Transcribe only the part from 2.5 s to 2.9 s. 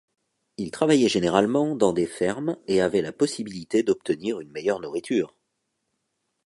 et